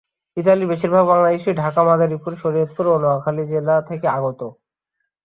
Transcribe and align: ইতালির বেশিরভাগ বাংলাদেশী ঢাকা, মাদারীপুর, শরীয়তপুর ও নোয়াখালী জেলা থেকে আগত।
ইতালির 0.37 0.69
বেশিরভাগ 0.71 1.03
বাংলাদেশী 1.07 1.51
ঢাকা, 1.55 1.81
মাদারীপুর, 1.83 2.31
শরীয়তপুর 2.35 2.85
ও 2.87 3.03
নোয়াখালী 3.03 3.43
জেলা 3.51 3.75
থেকে 3.89 4.07
আগত। 4.17 4.41